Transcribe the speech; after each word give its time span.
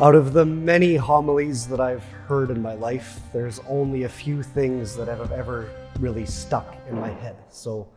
Out 0.00 0.14
of 0.14 0.32
the 0.32 0.44
many 0.44 0.94
homilies 0.94 1.66
that 1.66 1.80
I've 1.80 2.04
heard 2.28 2.52
in 2.52 2.62
my 2.62 2.74
life, 2.74 3.18
there's 3.32 3.58
only 3.68 4.04
a 4.04 4.08
few 4.08 4.44
things 4.44 4.94
that 4.94 5.08
have 5.08 5.32
ever 5.32 5.68
really 5.98 6.24
stuck 6.24 6.76
in 6.88 7.00
my 7.00 7.10
head. 7.10 7.34
So 7.50 7.88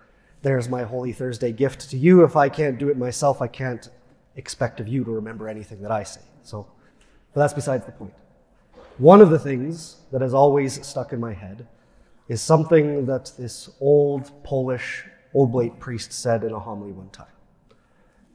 there's 0.42 0.68
my 0.68 0.82
Holy 0.82 1.14
Thursday 1.14 1.52
gift 1.52 1.92
to 1.92 1.98
you. 1.98 2.24
If 2.24 2.36
I 2.36 2.50
can't 2.50 2.80
do 2.80 2.90
it 2.90 2.98
myself, 2.98 3.40
I 3.40 3.46
can't 3.46 3.88
expect 4.36 4.80
of 4.80 4.88
you 4.88 5.04
to 5.04 5.12
remember 5.12 5.48
anything 5.48 5.80
that 5.84 5.92
I 5.92 6.02
say. 6.02 6.22
So, 6.42 6.66
but 7.36 7.42
that's 7.42 7.54
besides 7.54 7.86
the 7.86 7.92
point. 7.92 8.16
One 8.98 9.22
of 9.22 9.30
the 9.30 9.38
things 9.38 9.98
that 10.12 10.22
has 10.22 10.34
always 10.34 10.84
stuck 10.84 11.14
in 11.14 11.20
my 11.20 11.34
head 11.34 11.68
is 12.28 12.42
something 12.42 13.06
that 13.06 13.32
this 13.38 13.70
old 13.80 14.32
Polish 14.44 15.06
oblate 15.36 15.80
priest 15.80 16.12
said 16.14 16.44
in 16.44 16.52
a 16.52 16.60
homily 16.60 16.94
one 16.94 17.10
time. 17.10 17.28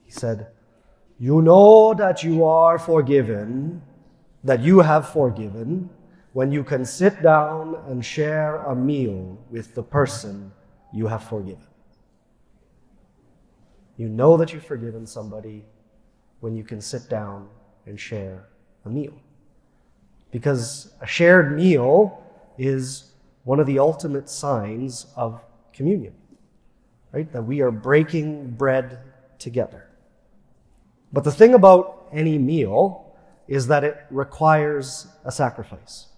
He 0.04 0.12
said, 0.12 0.52
You 1.18 1.40
know 1.40 1.94
that 1.94 2.22
you 2.22 2.44
are 2.44 2.78
forgiven, 2.78 3.82
that 4.44 4.60
you 4.60 4.80
have 4.80 5.08
forgiven, 5.08 5.88
when 6.34 6.52
you 6.52 6.62
can 6.62 6.84
sit 6.84 7.22
down 7.22 7.76
and 7.88 8.04
share 8.04 8.56
a 8.56 8.76
meal 8.76 9.38
with 9.50 9.74
the 9.74 9.82
person 9.82 10.52
you 10.92 11.06
have 11.06 11.24
forgiven. 11.24 11.66
You 13.96 14.08
know 14.08 14.36
that 14.36 14.52
you've 14.52 14.66
forgiven 14.66 15.06
somebody 15.06 15.64
when 16.40 16.54
you 16.54 16.62
can 16.62 16.82
sit 16.82 17.08
down 17.08 17.48
and 17.86 17.98
share 17.98 18.48
a 18.84 18.90
meal. 18.90 19.14
Because 20.30 20.92
a 21.00 21.06
shared 21.06 21.56
meal 21.56 22.22
is 22.58 23.12
one 23.44 23.58
of 23.58 23.66
the 23.66 23.78
ultimate 23.78 24.28
signs 24.28 25.06
of 25.16 25.42
communion, 25.72 26.12
right? 27.12 27.32
That 27.32 27.42
we 27.42 27.62
are 27.62 27.70
breaking 27.70 28.50
bread 28.50 28.98
together. 29.38 29.88
But 31.16 31.24
the 31.24 31.32
thing 31.32 31.54
about 31.54 32.08
any 32.12 32.36
meal 32.36 33.10
is 33.48 33.68
that 33.68 33.84
it 33.84 33.96
requires 34.10 35.06
a 35.24 35.32
sacrifice. 35.32 36.08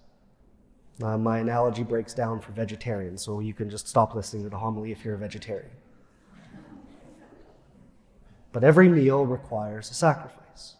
Uh, 1.01 1.17
my 1.17 1.37
analogy 1.37 1.83
breaks 1.83 2.13
down 2.13 2.41
for 2.41 2.51
vegetarians, 2.51 3.21
so 3.21 3.39
you 3.39 3.53
can 3.53 3.69
just 3.69 3.87
stop 3.87 4.13
listening 4.13 4.43
to 4.43 4.49
the 4.49 4.57
homily 4.57 4.91
if 4.91 5.05
you're 5.05 5.15
a 5.15 5.17
vegetarian. 5.17 5.71
But 8.51 8.65
every 8.65 8.89
meal 8.89 9.25
requires 9.25 9.89
a 9.89 9.93
sacrifice. 9.93 10.75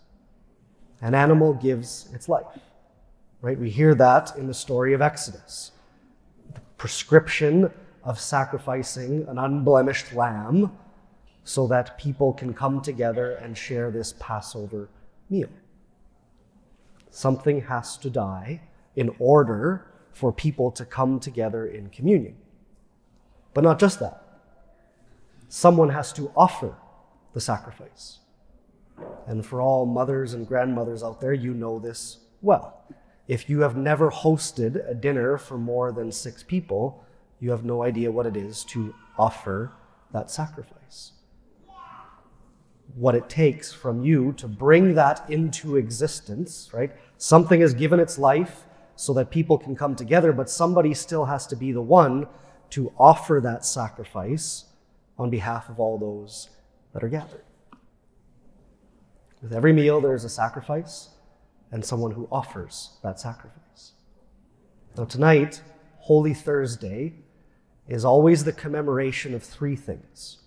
An 1.02 1.16
animal 1.16 1.54
gives 1.54 2.10
its 2.14 2.28
life. 2.28 2.60
Right? 3.42 3.58
We 3.58 3.70
hear 3.70 3.96
that 3.96 4.36
in 4.36 4.48
the 4.48 4.54
story 4.54 4.92
of 4.92 5.02
Exodus. 5.02 5.72
The 6.54 6.62
prescription 6.76 7.72
of 8.04 8.20
sacrificing 8.20 9.26
an 9.30 9.38
unblemished 9.38 10.12
lamb 10.12 10.78
so 11.50 11.66
that 11.66 11.98
people 11.98 12.32
can 12.32 12.54
come 12.54 12.80
together 12.80 13.32
and 13.32 13.58
share 13.58 13.90
this 13.90 14.14
Passover 14.20 14.88
meal. 15.32 15.50
Something 17.10 17.62
has 17.62 17.98
to 17.98 18.10
die 18.12 18.62
in 18.96 19.16
order 19.18 19.88
for 20.12 20.32
people 20.32 20.70
to 20.70 20.86
come 20.86 21.20
together 21.20 21.66
in 21.66 21.90
communion. 21.90 22.36
But 23.56 23.64
not 23.64 23.80
just 23.80 24.00
that. 24.00 24.22
Someone 25.48 25.90
has 25.90 26.14
to 26.14 26.32
offer 26.38 26.76
the 27.34 27.42
sacrifice. 27.42 28.20
And 29.26 29.44
for 29.44 29.60
all 29.60 29.88
mothers 29.88 30.36
and 30.36 30.48
grandmothers 30.48 31.02
out 31.02 31.20
there, 31.20 31.34
you 31.34 31.56
know 31.56 31.80
this 31.80 32.20
well. 32.44 32.84
If 33.28 33.50
you 33.50 33.62
have 33.62 33.76
never 33.76 34.12
hosted 34.12 34.88
a 34.88 34.94
dinner 34.94 35.40
for 35.40 35.58
more 35.58 35.92
than 35.92 36.12
six 36.12 36.44
people, 36.44 37.04
you 37.40 37.50
have 37.50 37.66
no 37.66 37.82
idea 37.82 38.12
what 38.12 38.28
it 38.28 38.38
is 38.38 38.64
to 38.66 38.94
offer 39.18 39.72
that 40.14 40.30
sacrifice. 40.30 41.14
What 42.96 43.16
it 43.16 43.30
takes 43.30 43.72
from 43.72 44.04
you 44.04 44.34
to 44.34 44.48
bring 44.48 44.96
that 44.96 45.30
into 45.30 45.78
existence, 45.78 46.70
right? 46.74 46.92
Something 47.18 47.62
has 47.62 47.74
given 47.74 48.00
its 48.00 48.18
life 48.18 48.66
so 48.96 49.14
that 49.14 49.30
people 49.30 49.58
can 49.58 49.76
come 49.76 49.96
together, 49.96 50.34
but 50.34 50.50
somebody 50.50 50.94
still 50.94 51.26
has 51.26 51.48
to 51.48 51.56
be 51.56 51.72
the 51.72 51.82
one 51.82 52.28
to 52.72 52.92
offer 52.98 53.40
that 53.42 53.66
sacrifice 53.66 54.66
on 55.18 55.30
behalf 55.30 55.70
of 55.70 55.80
all 55.80 55.98
those 55.98 56.50
that 56.94 57.04
are 57.04 57.10
gathered. 57.10 57.44
With 59.42 59.54
every 59.54 59.72
meal, 59.72 60.02
there 60.02 60.16
is 60.16 60.26
a 60.26 60.30
sacrifice 60.30 61.10
and 61.72 61.86
someone 61.86 62.12
who 62.12 62.28
offers 62.32 62.98
that 63.04 63.20
sacrifice. 63.20 63.94
Now, 64.98 65.06
tonight, 65.06 65.62
Holy 66.00 66.34
Thursday, 66.34 67.14
is 67.88 68.04
always 68.04 68.44
the 68.44 68.52
commemoration 68.52 69.34
of 69.34 69.44
three 69.44 69.76
things 69.76 70.40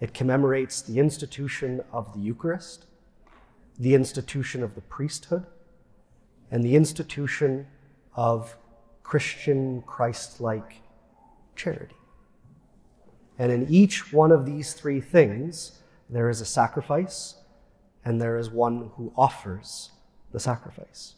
it 0.00 0.14
commemorates 0.14 0.80
the 0.80 0.98
institution 0.98 1.82
of 1.92 2.12
the 2.12 2.20
Eucharist, 2.20 2.86
the 3.78 3.94
institution 3.94 4.62
of 4.62 4.74
the 4.74 4.80
priesthood, 4.80 5.46
and 6.50 6.64
the 6.64 6.76
institution 6.76 7.66
of 8.14 8.56
Christian 9.02 9.82
Christ 9.82 10.40
like 10.40 10.82
charity. 11.56 11.94
And 13.38 13.52
in 13.52 13.68
each 13.68 14.12
one 14.12 14.32
of 14.32 14.46
these 14.46 14.74
three 14.74 15.00
things, 15.00 15.80
there 16.10 16.28
is 16.28 16.40
a 16.40 16.44
sacrifice 16.44 17.36
and 18.04 18.20
there 18.20 18.38
is 18.38 18.50
one 18.50 18.90
who 18.96 19.12
offers 19.16 19.90
the 20.32 20.40
sacrifice. 20.40 21.14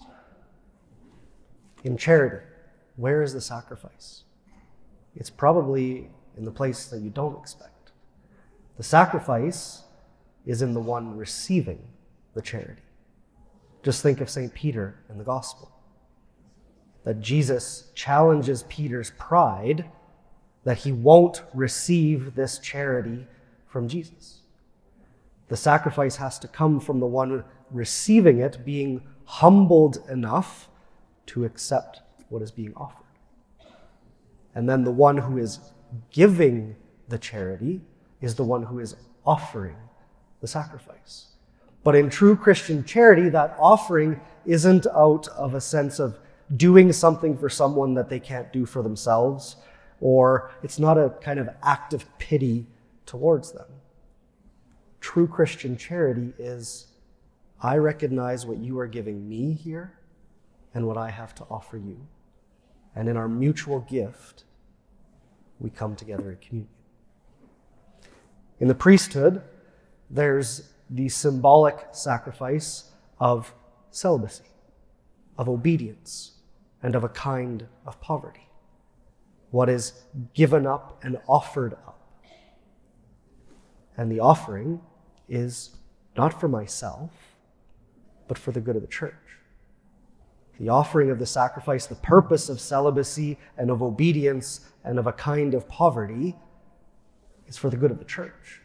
In 1.85 1.97
charity, 1.97 2.45
where 2.97 3.23
is 3.23 3.33
the 3.33 3.41
sacrifice? 3.41 4.25
It's 5.15 5.31
probably 5.31 6.11
in 6.37 6.45
the 6.45 6.51
place 6.51 6.87
that 6.89 7.01
you 7.01 7.11
don't 7.11 7.39
expect. 7.39 7.80
The 8.81 8.85
sacrifice 8.85 9.83
is 10.47 10.63
in 10.63 10.73
the 10.73 10.81
one 10.81 11.15
receiving 11.15 11.83
the 12.33 12.41
charity. 12.41 12.81
Just 13.83 14.03
think 14.03 14.23
of 14.23 14.31
St. 14.31 14.55
Peter 14.55 15.05
in 15.11 15.19
the 15.19 15.23
gospel. 15.23 15.71
That 17.05 17.21
Jesus 17.21 17.91
challenges 17.95 18.65
Peter's 18.71 19.13
pride 19.19 19.85
that 20.65 20.79
he 20.79 20.93
won't 20.93 21.43
receive 21.53 22.35
this 22.35 22.59
charity 22.59 23.27
from 23.67 23.87
Jesus. 23.87 24.45
The 25.49 25.59
sacrifice 25.59 26.17
has 26.17 26.39
to 26.39 26.49
come 26.49 26.81
from 26.81 27.01
the 27.01 27.07
one 27.07 27.45
receiving 27.71 28.39
it 28.39 28.65
being 28.65 29.03
humbled 29.27 30.03
enough 30.09 30.71
to 31.27 31.45
accept 31.45 32.01
what 32.31 32.41
is 32.41 32.51
being 32.51 32.73
offered. 32.77 33.05
And 34.55 34.67
then 34.67 34.85
the 34.85 34.91
one 34.91 35.19
who 35.19 35.37
is 35.37 35.61
giving 36.11 36.77
the 37.11 37.19
charity 37.19 37.83
is 38.21 38.35
the 38.35 38.45
one 38.45 38.63
who 38.63 38.79
is 38.79 38.97
offering 39.27 39.77
the 40.41 40.47
sacrifice. 40.47 41.27
But 41.83 41.95
in 41.95 42.11
true 42.11 42.37
Christian 42.37 42.85
charity, 42.85 43.29
that 43.31 43.57
offering 43.59 44.21
isn't 44.45 44.87
out 44.89 45.29
of 45.29 45.55
a 45.55 45.61
sense 45.61 45.99
of 45.99 46.19
doing 46.57 46.93
something 46.93 47.37
for 47.37 47.49
someone 47.49 47.95
that 47.95 48.09
they 48.09 48.21
can't 48.21 48.53
do 48.53 48.67
for 48.67 48.83
themselves 48.83 49.57
or 50.01 50.51
it's 50.63 50.79
not 50.79 50.99
a 50.99 51.11
kind 51.21 51.39
of 51.39 51.49
act 51.63 51.93
of 51.93 52.07
pity 52.19 52.67
towards 53.07 53.53
them. 53.53 53.67
True 55.01 55.27
Christian 55.27 55.77
charity 55.77 56.33
is 56.39 56.87
I 57.63 57.77
recognize 57.77 58.47
what 58.47 58.59
you 58.59 58.79
are 58.79 58.87
giving 58.87 59.29
me 59.29 59.53
here 59.53 59.99
and 60.75 60.87
what 60.87 60.97
I 60.97 61.11
have 61.11 61.35
to 61.37 61.45
offer 61.51 61.77
you. 61.77 62.07
And 62.95 63.09
in 63.09 63.17
our 63.17 63.29
mutual 63.29 63.81
gift, 63.81 64.45
we 65.59 65.71
come 65.71 65.95
together 65.95 66.31
in 66.31 66.37
communion. 66.39 66.80
In 68.61 68.69
the 68.69 68.75
priesthood, 68.75 69.43
there's 70.11 70.73
the 70.91 71.09
symbolic 71.09 71.89
sacrifice 71.93 72.93
of 73.19 73.55
celibacy, 73.91 74.45
of 75.39 75.49
obedience, 75.49 76.33
and 76.83 76.95
of 76.95 77.03
a 77.03 77.09
kind 77.09 77.67
of 77.87 78.01
poverty 78.01 78.51
what 79.51 79.69
is 79.69 80.05
given 80.35 80.67
up 80.67 81.01
and 81.03 81.19
offered 81.29 81.73
up. 81.73 81.99
And 83.97 84.11
the 84.11 84.21
offering 84.21 84.81
is 85.29 85.71
not 86.17 86.39
for 86.39 86.49
myself, 86.49 87.11
but 88.29 88.39
for 88.39 88.53
the 88.53 88.61
good 88.61 88.77
of 88.77 88.83
the 88.83 88.89
church. 88.89 89.15
The 90.59 90.69
offering 90.69 91.11
of 91.11 91.19
the 91.19 91.27
sacrifice, 91.27 91.87
the 91.87 91.97
purpose 91.97 92.49
of 92.49 92.61
celibacy 92.61 93.39
and 93.57 93.71
of 93.71 93.83
obedience 93.83 94.61
and 94.85 94.99
of 94.99 95.07
a 95.07 95.13
kind 95.13 95.55
of 95.55 95.67
poverty 95.69 96.37
is 97.51 97.59
for 97.59 97.69
the 97.69 97.77
good 97.77 97.91
of 97.91 97.99
the 97.99 98.05
church. 98.05 98.63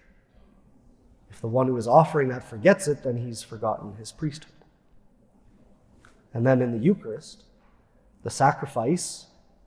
If 1.29 1.41
the 1.41 1.47
one 1.47 1.67
who 1.67 1.75
is 1.75 1.87
offering 1.87 2.29
that 2.29 2.47
forgets 2.47 2.87
it, 2.87 3.03
then 3.03 3.17
he's 3.17 3.43
forgotten 3.43 3.95
his 3.95 4.13
priesthood. 4.13 4.51
And 6.33 6.45
then 6.45 6.61
in 6.61 6.71
the 6.71 6.77
Eucharist, 6.77 7.43
the 8.23 8.29
sacrifice 8.29 9.25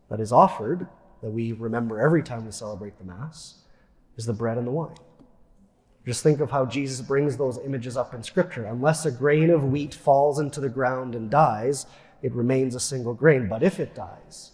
that 0.09 0.21
is 0.21 0.33
offered 0.33 0.87
that 1.23 1.31
we 1.31 1.53
remember 1.53 2.01
every 2.01 2.23
time 2.23 2.47
we 2.47 2.53
celebrate 2.53 2.97
the 2.97 3.05
Mass 3.05 3.57
is 4.17 4.25
the 4.25 4.33
bread 4.33 4.57
and 4.57 4.67
the 4.67 4.71
wine. 4.71 4.97
Just 6.07 6.23
think 6.23 6.41
of 6.41 6.51
how 6.51 6.65
Jesus 6.65 7.01
brings 7.01 7.37
those 7.37 7.59
images 7.59 7.97
up 7.97 8.15
in 8.15 8.23
Scripture. 8.23 8.65
Unless 8.65 9.05
a 9.05 9.11
grain 9.11 9.51
of 9.51 9.65
wheat 9.65 9.95
falls 9.95 10.39
into 10.39 10.61
the 10.61 10.69
ground 10.69 11.15
and 11.15 11.29
dies, 11.29 11.87
it 12.23 12.33
remains 12.33 12.75
a 12.75 12.81
single 12.81 13.15
grain. 13.15 13.47
But 13.49 13.63
if 13.63 13.79
it 13.79 13.95
dies, 13.95 14.53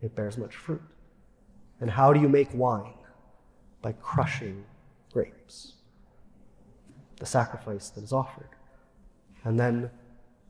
it 0.00 0.14
bears 0.14 0.38
much 0.38 0.54
fruit. 0.54 0.82
And 1.80 1.90
how 1.90 2.12
do 2.12 2.20
you 2.20 2.28
make 2.28 2.54
wine? 2.54 2.94
By 3.82 3.92
crushing 3.92 4.64
grapes. 5.12 5.74
The 7.18 7.26
sacrifice 7.26 7.90
that 7.90 8.02
is 8.02 8.12
offered. 8.12 8.48
And 9.44 9.58
then 9.60 9.90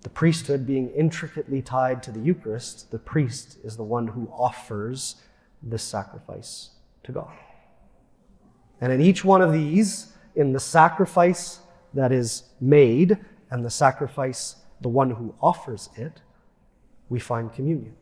The 0.03 0.11
priesthood 0.11 0.67
being 0.67 0.91
intricately 0.91 1.63
tied 1.63 2.03
to 2.03 2.11
the 2.11 2.19
Eucharist, 2.19 2.91
the 2.91 2.99
priest 2.99 3.59
is 3.63 3.77
the 3.77 3.85
one 3.85 4.09
who 4.09 4.29
offers 4.37 5.17
this 5.63 5.83
sacrifice 5.83 6.71
to 7.05 7.13
God. 7.13 7.33
And 8.81 8.93
in 8.93 9.01
each 9.01 9.25
one 9.25 9.43
of 9.43 9.53
these, 9.53 10.13
in 10.35 10.53
the 10.53 10.61
sacrifice 10.61 11.61
that 11.95 12.11
is 12.11 12.45
made 12.61 13.17
and 13.51 13.65
the 13.65 13.71
sacrifice, 13.71 14.57
the 14.81 14.89
one 14.89 15.11
who 15.11 15.35
offers 15.41 15.89
it, 15.95 16.21
we 17.09 17.21
find 17.21 17.53
communion. 17.53 17.95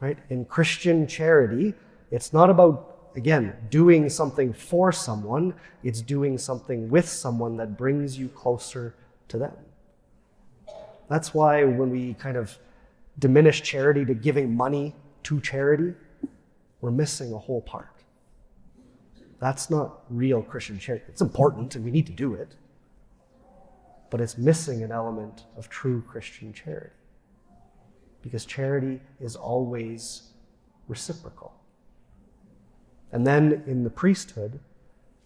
Right? 0.00 0.16
In 0.30 0.46
Christian 0.46 1.06
charity, 1.06 1.74
it's 2.10 2.32
not 2.32 2.48
about, 2.48 2.97
again, 3.18 3.54
doing 3.68 4.08
something 4.08 4.52
for 4.52 4.92
someone, 4.92 5.52
it's 5.82 6.00
doing 6.00 6.38
something 6.38 6.88
with 6.88 7.06
someone 7.08 7.56
that 7.56 7.76
brings 7.76 8.16
you 8.16 8.28
closer 8.28 8.94
to 9.26 9.36
them. 9.36 9.52
That's 11.10 11.34
why 11.34 11.64
when 11.64 11.90
we 11.90 12.14
kind 12.14 12.36
of 12.36 12.56
diminish 13.18 13.62
charity 13.62 14.04
to 14.04 14.14
giving 14.14 14.56
money 14.56 14.94
to 15.24 15.40
charity, 15.40 15.94
we're 16.80 16.92
missing 16.92 17.32
a 17.32 17.38
whole 17.38 17.60
part. 17.60 18.04
That's 19.40 19.68
not 19.68 20.04
real 20.10 20.40
Christian 20.40 20.78
charity. 20.78 21.06
It's 21.08 21.20
important 21.20 21.74
and 21.74 21.84
we 21.84 21.90
need 21.90 22.06
to 22.06 22.12
do 22.12 22.34
it, 22.34 22.54
but 24.10 24.20
it's 24.20 24.38
missing 24.38 24.84
an 24.84 24.92
element 24.92 25.44
of 25.56 25.68
true 25.68 26.02
Christian 26.02 26.52
charity. 26.52 26.94
Because 28.22 28.44
charity 28.44 29.00
is 29.20 29.34
always 29.34 30.34
reciprocal. 30.86 31.57
And 33.18 33.26
then 33.26 33.64
in 33.66 33.82
the 33.82 33.90
priesthood, 33.90 34.60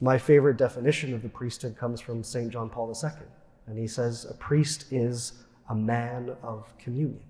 my 0.01 0.17
favorite 0.17 0.57
definition 0.57 1.13
of 1.13 1.21
the 1.21 1.29
priesthood 1.29 1.77
comes 1.77 2.01
from 2.01 2.25
St. 2.25 2.51
John 2.51 2.71
Paul 2.71 2.91
II. 2.91 3.11
And 3.67 3.77
he 3.77 3.87
says, 3.87 4.25
A 4.25 4.33
priest 4.33 4.91
is 4.91 5.35
a 5.69 5.75
man 5.75 6.35
of 6.43 6.73
communion. 6.79 7.21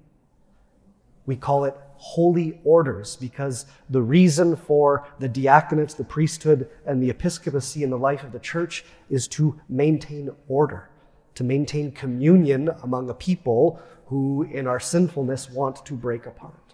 We 1.27 1.35
call 1.35 1.65
it 1.65 1.75
holy 1.97 2.61
orders 2.63 3.17
because 3.17 3.67
the 3.91 4.03
reason 4.03 4.55
for 4.55 5.09
the 5.19 5.27
diaconate, 5.27 5.97
the 5.97 6.05
priesthood, 6.05 6.71
and 6.87 7.03
the 7.03 7.11
episcopacy 7.11 7.83
in 7.83 7.91
the 7.91 7.99
life 7.99 8.23
of 8.23 8.31
the 8.31 8.39
church 8.39 8.85
is 9.11 9.27
to 9.29 9.61
maintain 9.69 10.31
order, 10.47 10.91
to 11.35 11.43
maintain 11.43 11.91
communion 11.91 12.71
among 12.85 13.11
a 13.11 13.15
people 13.15 13.83
who, 14.07 14.45
in 14.45 14.69
our 14.69 14.79
sinfulness, 14.79 15.51
want 15.51 15.85
to 15.87 15.95
break 15.95 16.27
apart. 16.27 16.72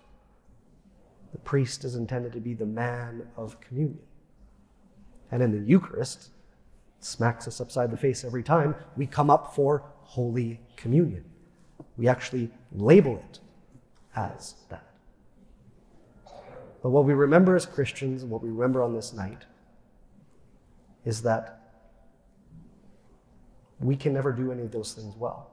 The 1.32 1.38
priest 1.38 1.84
is 1.84 1.94
intended 1.94 2.32
to 2.32 2.40
be 2.40 2.54
the 2.54 2.66
man 2.66 3.28
of 3.36 3.60
communion. 3.60 4.00
And 5.30 5.42
in 5.42 5.52
the 5.52 5.66
Eucharist, 5.68 6.30
smacks 7.00 7.46
us 7.46 7.60
upside 7.60 7.90
the 7.90 7.96
face 7.96 8.24
every 8.24 8.42
time, 8.42 8.74
we 8.96 9.06
come 9.06 9.30
up 9.30 9.54
for 9.54 9.84
Holy 10.02 10.60
Communion. 10.76 11.24
We 11.96 12.08
actually 12.08 12.50
label 12.72 13.22
it 13.28 13.40
as 14.16 14.54
that. 14.68 14.84
But 16.82 16.90
what 16.90 17.04
we 17.04 17.12
remember 17.12 17.56
as 17.56 17.66
Christians, 17.66 18.24
what 18.24 18.42
we 18.42 18.50
remember 18.50 18.82
on 18.82 18.94
this 18.94 19.12
night, 19.12 19.44
is 21.04 21.22
that 21.22 21.72
we 23.80 23.96
can 23.96 24.12
never 24.12 24.32
do 24.32 24.52
any 24.52 24.62
of 24.62 24.72
those 24.72 24.92
things 24.92 25.14
well. 25.16 25.50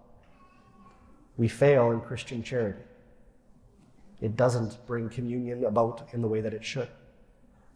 We 1.38 1.48
fail 1.48 1.92
in 1.92 2.02
Christian 2.02 2.44
charity. 2.44 2.82
It 4.26 4.36
doesn't 4.36 4.84
bring 4.88 5.08
communion 5.08 5.66
about 5.66 6.10
in 6.12 6.24
the 6.24 6.28
way 6.28 6.42
that 6.42 6.52
it 6.52 6.66
should. 6.66 6.88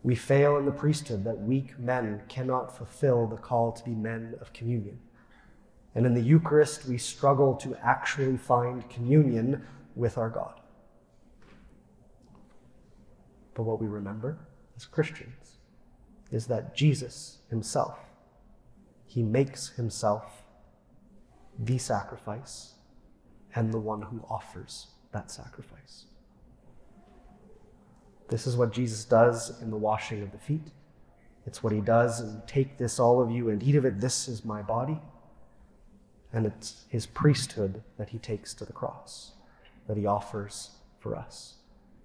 We 0.02 0.16
fail 0.16 0.58
in 0.58 0.66
the 0.66 0.72
priesthood 0.72 1.24
that 1.26 1.40
weak 1.40 1.78
men 1.78 2.24
cannot 2.28 2.76
fulfill 2.76 3.28
the 3.28 3.38
call 3.38 3.72
to 3.72 3.84
be 3.84 3.92
men 3.92 4.34
of 4.42 4.52
communion. 4.52 4.98
And 5.94 6.08
in 6.08 6.16
the 6.16 6.22
Eucharist, 6.22 6.88
we 6.88 6.98
struggle 6.98 7.54
to 7.58 7.76
actually 7.84 8.36
find 8.36 8.90
communion 8.90 9.64
with 9.96 10.18
our 10.18 10.32
God. 10.32 10.60
But 13.54 13.62
what 13.62 13.80
we 13.80 13.86
remember 13.86 14.40
as 14.76 14.86
Christians 14.86 15.60
is 16.32 16.48
that 16.48 16.76
Jesus 16.76 17.44
himself, 17.52 18.00
he 19.06 19.22
makes 19.22 19.70
himself 19.70 20.42
the 21.60 21.78
sacrifice 21.78 22.74
and 23.54 23.72
the 23.72 23.80
one 23.80 24.02
who 24.02 24.26
offers 24.28 24.88
that 25.12 25.30
sacrifice. 25.30 26.09
This 28.30 28.46
is 28.46 28.56
what 28.56 28.72
Jesus 28.72 29.06
does 29.06 29.62
in 29.62 29.72
the 29.72 29.78
washing 29.78 30.22
of 30.22 30.32
the 30.32 30.38
feet. 30.38 30.72
It's 31.46 31.64
what 31.64 31.74
he 31.74 31.82
does 31.82 32.20
and 32.20 32.46
take 32.48 32.78
this, 32.78 33.00
all 33.00 33.22
of 33.22 33.32
you, 33.32 33.50
and 33.50 33.62
eat 33.64 33.76
of 33.76 33.86
it. 33.86 34.00
This 34.00 34.28
is 34.28 34.46
my 34.46 34.62
body. 34.62 35.00
And 36.32 36.46
it's 36.46 36.86
his 36.90 37.08
priesthood 37.08 37.84
that 37.98 38.10
he 38.10 38.20
takes 38.20 38.54
to 38.56 38.66
the 38.66 38.74
cross, 38.74 39.32
that 39.88 39.98
he 39.98 40.06
offers 40.06 40.72
for 41.00 41.16
us. 41.16 41.56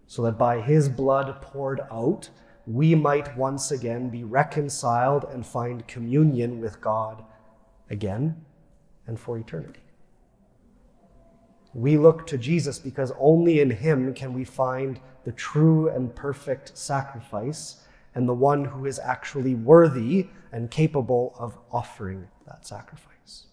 So 0.07 0.23
that 0.23 0.39
by 0.39 0.63
his 0.63 0.89
blood 0.89 1.43
poured 1.43 1.81
out, 1.93 2.31
we 2.67 2.95
might 2.95 3.37
once 3.37 3.71
again 3.71 4.09
be 4.09 4.25
reconciled 4.25 5.25
and 5.25 5.47
find 5.47 5.87
communion 5.87 6.61
with 6.61 6.81
God 6.81 7.23
again 7.91 8.47
and 9.07 9.21
for 9.21 9.37
eternity. 9.37 9.84
We 11.75 11.99
look 11.99 12.27
to 12.29 12.39
Jesus 12.39 12.79
because 12.79 13.13
only 13.19 13.61
in 13.61 13.69
him 13.69 14.15
can 14.15 14.33
we 14.33 14.45
find 14.45 15.01
the 15.25 15.33
true 15.33 15.89
and 15.89 16.15
perfect 16.15 16.79
sacrifice 16.79 17.85
and 18.15 18.29
the 18.29 18.35
one 18.35 18.65
who 18.65 18.87
is 18.87 19.01
actually 19.01 19.57
worthy 19.57 20.29
and 20.53 20.71
capable 20.71 21.35
of 21.37 21.59
offering 21.73 22.29
that 22.47 22.65
sacrifice. 22.65 23.47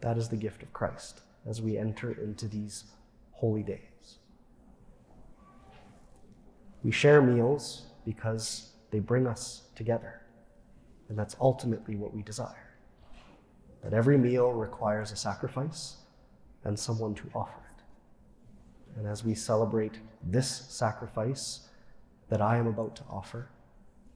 That 0.00 0.16
is 0.16 0.30
the 0.30 0.36
gift 0.36 0.62
of 0.62 0.72
Christ 0.72 1.20
as 1.46 1.60
we 1.60 1.76
enter 1.76 2.12
into 2.12 2.48
these 2.48 2.84
holy 3.32 3.62
days. 3.62 4.18
We 6.82 6.90
share 6.90 7.20
meals 7.20 7.86
because 8.06 8.72
they 8.90 8.98
bring 8.98 9.26
us 9.26 9.64
together, 9.74 10.22
and 11.10 11.18
that's 11.18 11.36
ultimately 11.38 11.96
what 11.96 12.14
we 12.14 12.22
desire. 12.22 12.76
That 13.84 13.92
every 13.92 14.16
meal 14.16 14.52
requires 14.52 15.12
a 15.12 15.16
sacrifice 15.16 15.96
and 16.64 16.78
someone 16.78 17.14
to 17.14 17.30
offer 17.34 17.60
it. 17.70 18.98
And 18.98 19.06
as 19.06 19.24
we 19.24 19.34
celebrate 19.34 19.98
this 20.22 20.48
sacrifice 20.48 21.68
that 22.28 22.40
I 22.40 22.58
am 22.58 22.66
about 22.66 22.96
to 22.96 23.02
offer, 23.10 23.48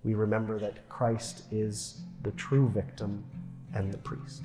we 0.02 0.14
remember 0.14 0.58
that 0.58 0.88
Christ 0.88 1.44
is 1.50 2.00
the 2.22 2.32
true 2.32 2.68
victim 2.68 3.24
and 3.74 3.92
the 3.92 3.98
priest. 3.98 4.44